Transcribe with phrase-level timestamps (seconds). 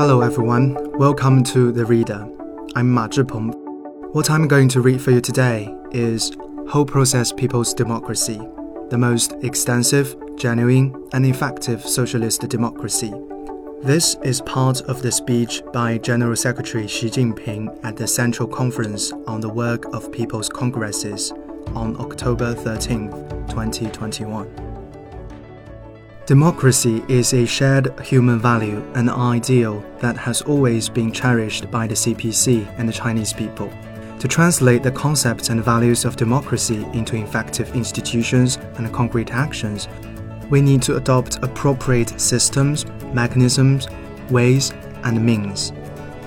[0.00, 2.26] Hello everyone, welcome to The Reader.
[2.74, 3.52] I'm Ma Zhipeng.
[4.14, 6.32] What I'm going to read for you today is
[6.70, 8.40] Whole Process People's Democracy,
[8.88, 13.12] the most extensive, genuine, and effective socialist democracy.
[13.82, 19.12] This is part of the speech by General Secretary Xi Jinping at the Central Conference
[19.26, 21.30] on the Work of People's Congresses
[21.74, 23.10] on October 13,
[23.50, 24.69] 2021.
[26.30, 31.94] Democracy is a shared human value and ideal that has always been cherished by the
[31.96, 33.68] CPC and the Chinese people.
[34.20, 39.88] To translate the concepts and values of democracy into effective institutions and concrete actions,
[40.50, 43.88] we need to adopt appropriate systems, mechanisms,
[44.30, 44.72] ways,
[45.02, 45.72] and means.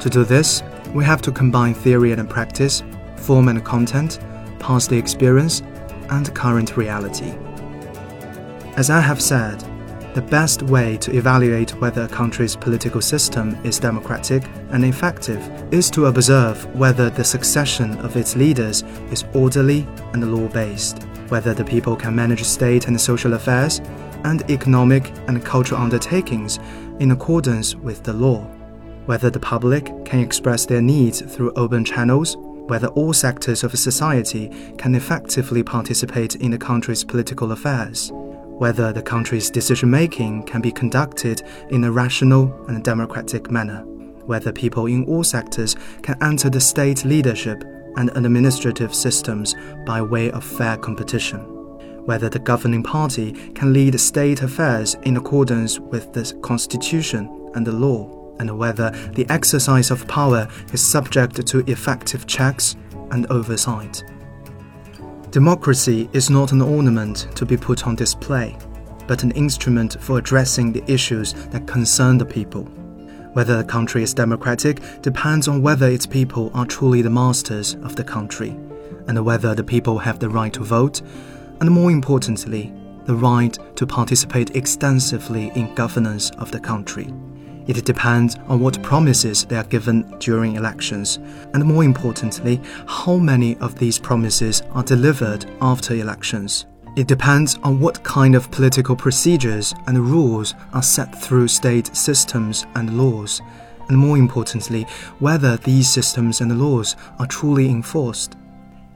[0.00, 0.62] To do this,
[0.94, 2.82] we have to combine theory and practice,
[3.16, 4.18] form and content,
[4.60, 5.60] past experience,
[6.08, 7.34] and current reality.
[8.78, 9.62] As I have said,
[10.14, 15.40] the best way to evaluate whether a country's political system is democratic and effective
[15.72, 21.54] is to observe whether the succession of its leaders is orderly and law based, whether
[21.54, 23.80] the people can manage state and social affairs
[24.24, 26.58] and economic and cultural undertakings
[26.98, 28.42] in accordance with the law,
[29.06, 32.36] whether the public can express their needs through open channels,
[32.66, 38.12] whether all sectors of society can effectively participate in the country's political affairs
[38.60, 43.82] whether the country's decision making can be conducted in a rational and democratic manner,
[44.26, 47.64] whether people in all sectors can enter the state leadership
[47.96, 49.54] and administrative systems
[49.86, 51.40] by way of fair competition,
[52.04, 57.72] whether the governing party can lead state affairs in accordance with the constitution and the
[57.72, 62.76] law, and whether the exercise of power is subject to effective checks
[63.10, 64.04] and oversight.
[65.30, 68.56] Democracy is not an ornament to be put on display,
[69.06, 72.64] but an instrument for addressing the issues that concern the people.
[73.34, 77.94] Whether a country is democratic depends on whether its people are truly the masters of
[77.94, 78.56] the country,
[79.06, 81.00] and whether the people have the right to vote,
[81.60, 82.74] and more importantly,
[83.04, 87.14] the right to participate extensively in governance of the country.
[87.66, 91.18] It depends on what promises they are given during elections,
[91.54, 96.66] and more importantly, how many of these promises are delivered after elections.
[96.96, 102.66] It depends on what kind of political procedures and rules are set through state systems
[102.74, 103.40] and laws,
[103.88, 104.86] and more importantly,
[105.18, 108.36] whether these systems and laws are truly enforced.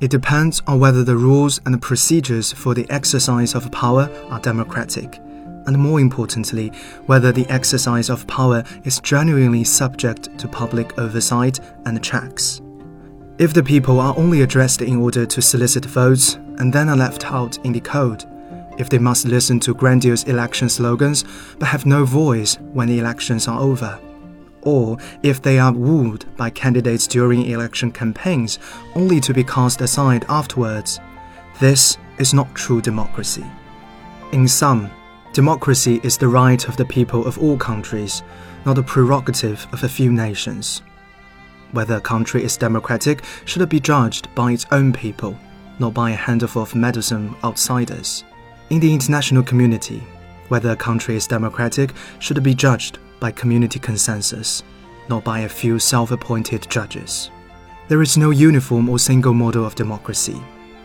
[0.00, 5.20] It depends on whether the rules and procedures for the exercise of power are democratic
[5.66, 6.68] and more importantly,
[7.06, 12.60] whether the exercise of power is genuinely subject to public oversight and checks.
[13.38, 17.24] If the people are only addressed in order to solicit votes and then are left
[17.30, 18.26] out in the cold,
[18.78, 21.24] if they must listen to grandiose election slogans
[21.58, 23.98] but have no voice when the elections are over,
[24.62, 28.58] or if they are wooed by candidates during election campaigns
[28.94, 31.00] only to be cast aside afterwards,
[31.60, 33.44] this is not true democracy.
[34.32, 34.90] In sum,
[35.34, 38.22] Democracy is the right of the people of all countries,
[38.64, 40.80] not a prerogative of a few nations.
[41.72, 45.36] Whether a country is democratic should be judged by its own people,
[45.80, 48.22] not by a handful of meddlesome outsiders.
[48.70, 50.04] In the international community,
[50.50, 51.90] whether a country is democratic
[52.20, 54.62] should be judged by community consensus,
[55.08, 57.32] not by a few self appointed judges.
[57.88, 60.40] There is no uniform or single model of democracy.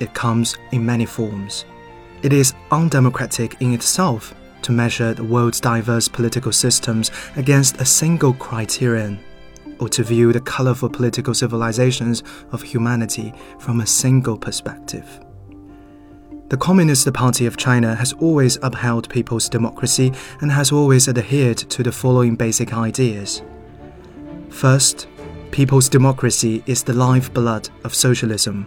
[0.00, 1.64] It comes in many forms.
[2.24, 8.32] It is undemocratic in itself to measure the world's diverse political systems against a single
[8.32, 9.22] criterion,
[9.78, 15.20] or to view the colorful political civilizations of humanity from a single perspective.
[16.48, 20.10] The Communist Party of China has always upheld people's democracy
[20.40, 23.42] and has always adhered to the following basic ideas.
[24.48, 25.08] First,
[25.50, 28.66] people's democracy is the lifeblood of socialism.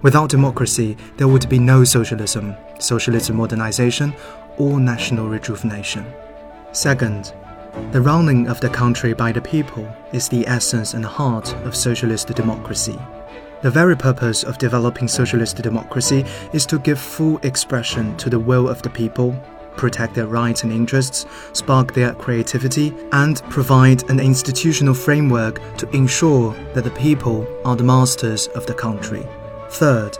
[0.00, 4.14] Without democracy, there would be no socialism, socialist modernization,
[4.58, 6.04] or national rejuvenation.
[6.72, 7.32] Second,
[7.92, 12.28] the running of the country by the people is the essence and heart of socialist
[12.34, 12.98] democracy.
[13.62, 18.68] The very purpose of developing socialist democracy is to give full expression to the will
[18.68, 19.36] of the people,
[19.76, 26.54] protect their rights and interests, spark their creativity, and provide an institutional framework to ensure
[26.74, 29.26] that the people are the masters of the country.
[29.70, 30.16] Third,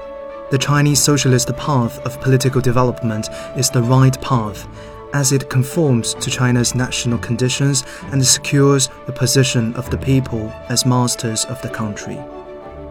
[0.50, 4.67] the Chinese socialist path of political development is the right path,
[5.12, 10.85] as it conforms to China's national conditions and secures the position of the people as
[10.85, 12.19] masters of the country.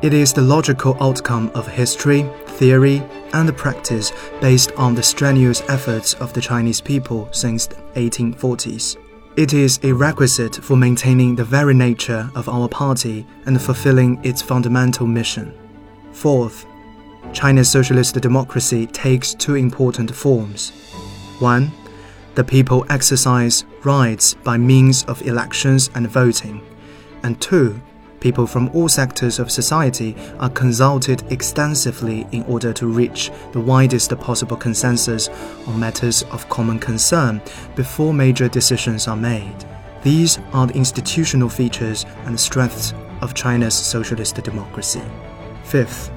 [0.01, 3.03] It is the logical outcome of history, theory,
[3.33, 8.95] and practice based on the strenuous efforts of the Chinese people since the 1840s.
[9.35, 14.41] It is a requisite for maintaining the very nature of our party and fulfilling its
[14.41, 15.53] fundamental mission.
[16.13, 16.65] Fourth,
[17.33, 20.71] China's socialist democracy takes two important forms.
[21.39, 21.71] One,
[22.35, 26.61] the people exercise rights by means of elections and voting.
[27.23, 27.81] And two,
[28.19, 34.17] people from all sectors of society are consulted extensively in order to reach the widest
[34.19, 35.29] possible consensus
[35.67, 37.41] on matters of common concern
[37.75, 39.65] before major decisions are made.
[40.03, 45.03] These are the institutional features and strengths of China's socialist democracy.
[45.63, 46.11] Fifth,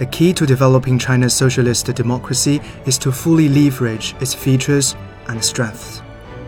[0.00, 4.96] the key to developing China's socialist democracy is to fully leverage its features
[5.28, 6.00] and strengths.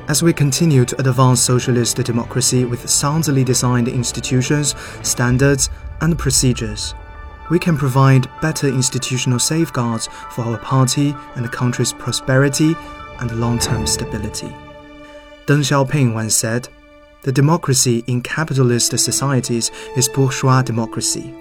[0.08, 5.68] As we continue to advance socialist democracy with soundly designed institutions, standards,
[6.00, 6.94] and procedures,
[7.50, 12.74] we can provide better institutional safeguards for our party and the country's prosperity
[13.20, 14.48] and long term stability.
[15.44, 16.70] Deng Xiaoping once said,
[17.20, 21.34] The democracy in capitalist societies is bourgeois democracy.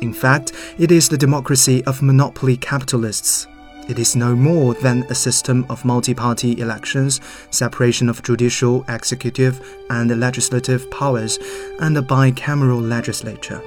[0.00, 3.46] In fact, it is the democracy of monopoly capitalists
[3.88, 7.20] it is no more than a system of multi party elections,
[7.50, 11.38] separation of judicial, executive, and legislative powers,
[11.80, 13.62] and a bicameral legislature.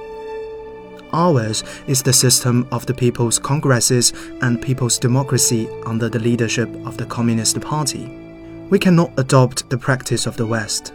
[1.12, 4.12] Ours is the system of the People's Congresses
[4.42, 8.06] and People's Democracy under the leadership of the Communist Party.
[8.68, 10.92] We cannot adopt the practice of the West.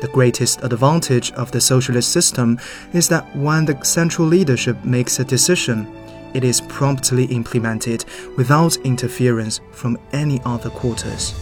[0.00, 2.58] The greatest advantage of the socialist system
[2.92, 5.86] is that when the central leadership makes a decision,
[6.34, 8.04] it is promptly implemented
[8.36, 11.34] without interference from any other quarters.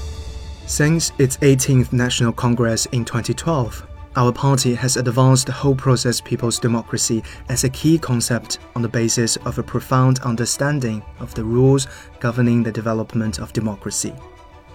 [0.66, 3.86] Since its 18th National Congress in 2012,
[4.16, 8.88] our party has advanced the whole process people's democracy as a key concept on the
[8.88, 11.88] basis of a profound understanding of the rules
[12.20, 14.14] governing the development of democracy.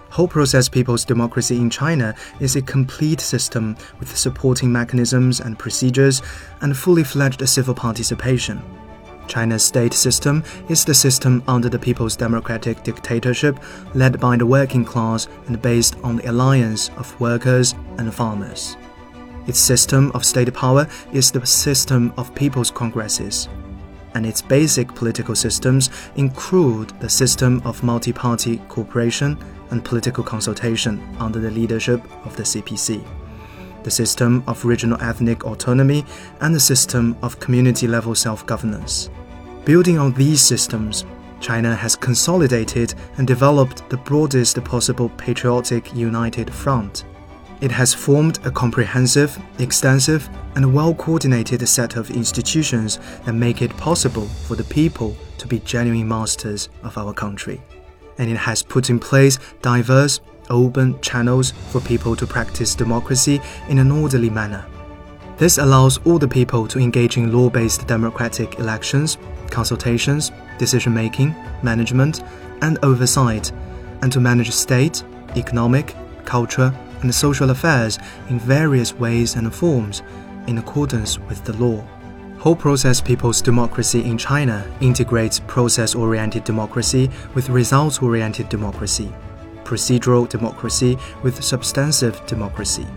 [0.10, 6.22] Whole process people's democracy in China is a complete system with supporting mechanisms and procedures
[6.62, 8.62] and fully fledged civil participation.
[9.28, 13.60] China's state system is the system under the People's Democratic Dictatorship,
[13.94, 18.76] led by the working class and based on the alliance of workers and farmers.
[19.46, 23.48] Its system of state power is the system of people's congresses,
[24.16, 29.38] and its basic political systems include the system of multi party cooperation
[29.71, 33.06] and political consultation under the leadership of the CPC
[33.83, 36.06] the system of regional ethnic autonomy,
[36.42, 39.10] and the system of community level self governance.
[39.66, 41.06] Building on these systems,
[41.39, 47.06] China has consolidated and developed the broadest possible patriotic united front.
[47.62, 53.75] It has formed a comprehensive, extensive, and well coordinated set of institutions that make it
[53.77, 57.62] possible for the people to be genuine masters of our country.
[58.19, 60.21] And it has put in place diverse,
[60.51, 64.66] open channels for people to practice democracy in an orderly manner.
[65.38, 69.18] This allows all the people to engage in law based democratic elections,
[69.50, 71.33] consultations, decision making,
[71.63, 72.21] management,
[72.62, 73.51] and oversight,
[74.01, 75.04] and to manage state,
[75.36, 75.95] economic,
[76.25, 77.98] culture, and social affairs
[78.30, 80.04] in various ways and forms
[80.48, 81.88] in accordance with the law.
[82.39, 89.12] Whole process people's democracy in China integrates process oriented democracy with results oriented democracy,
[89.63, 92.88] procedural democracy with substantive democracy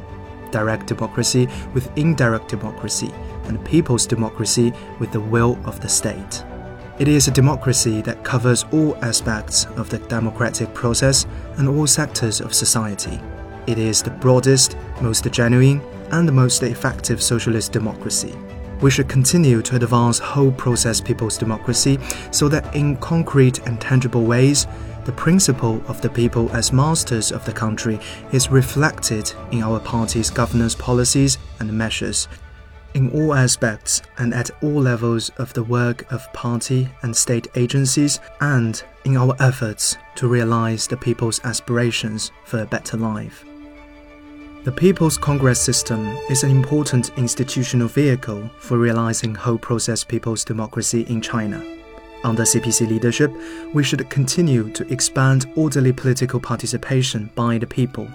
[0.52, 3.10] direct democracy with indirect democracy,
[3.44, 6.44] and people's democracy with the will of the state.
[6.98, 12.40] It is a democracy that covers all aspects of the democratic process and all sectors
[12.40, 13.18] of society.
[13.66, 15.80] It is the broadest, most genuine,
[16.12, 18.36] and the most effective socialist democracy.
[18.82, 21.98] We should continue to advance whole process people's democracy
[22.30, 24.66] so that in concrete and tangible ways,
[25.04, 27.98] the principle of the people as masters of the country
[28.32, 32.28] is reflected in our party's governance policies and measures
[32.94, 38.20] in all aspects and at all levels of the work of party and state agencies,
[38.40, 43.44] and in our efforts to realize the people's aspirations for a better life.
[44.64, 51.00] The People's Congress system is an important institutional vehicle for realizing whole process people's democracy
[51.08, 51.60] in China.
[52.22, 53.32] Under CPC leadership,
[53.74, 58.08] we should continue to expand orderly political participation by the people,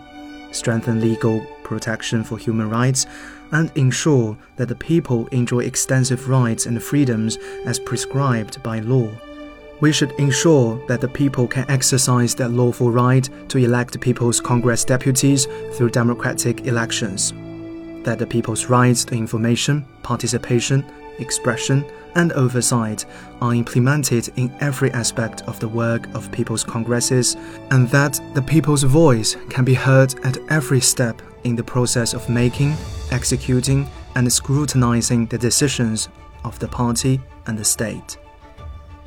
[0.52, 3.08] strengthen legal protection for human rights,
[3.52, 7.36] and ensure that the people enjoy extensive rights and freedoms
[7.66, 9.12] as prescribed by law.
[9.80, 14.84] We should ensure that the people can exercise their lawful right to elect People's Congress
[14.84, 17.32] deputies through democratic elections,
[18.04, 20.84] that the people's rights to information, participation,
[21.20, 23.06] expression, and oversight
[23.40, 27.36] are implemented in every aspect of the work of people's congresses,
[27.70, 32.28] and that the people's voice can be heard at every step in the process of
[32.30, 32.74] making,
[33.12, 36.10] executing, and scrutinizing the decisions
[36.44, 38.18] of the party and the state.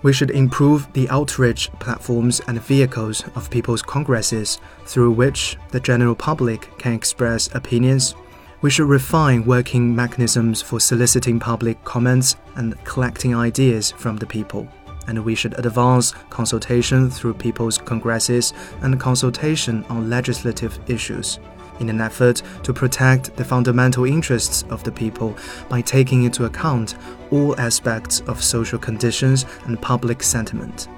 [0.02, 6.14] We should improve the outreach platforms and vehicles of people's congresses through which the general
[6.14, 8.14] public can express opinions.
[8.62, 14.68] We should refine working mechanisms for soliciting public comments and collecting ideas from the people.
[15.06, 18.52] And we should advance consultation through people's congresses
[18.82, 21.38] and consultation on legislative issues
[21.80, 25.36] in an effort to protect the fundamental interests of the people
[25.68, 26.94] by taking into account
[27.30, 30.88] all aspects of social conditions and public sentiment.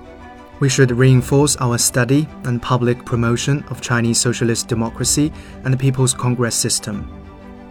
[0.61, 5.33] We should reinforce our study and public promotion of Chinese socialist democracy
[5.65, 7.11] and the People's Congress system,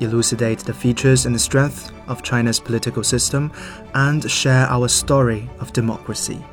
[0.01, 3.51] elucidate the features and strengths of China's political system,
[3.93, 6.43] and share our story of democracy.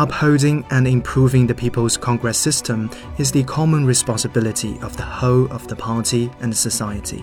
[0.00, 5.68] Upholding and improving the People's Congress system is the common responsibility of the whole of
[5.68, 7.22] the party and society.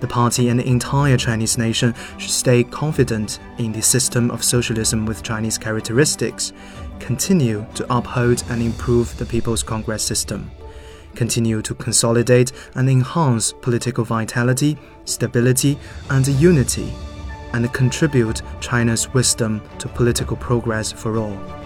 [0.00, 5.06] The party and the entire Chinese nation should stay confident in the system of socialism
[5.06, 6.52] with Chinese characteristics,
[6.98, 10.50] continue to uphold and improve the People's Congress system,
[11.14, 15.78] continue to consolidate and enhance political vitality, stability,
[16.10, 16.92] and unity,
[17.54, 21.59] and contribute China's wisdom to political progress for all.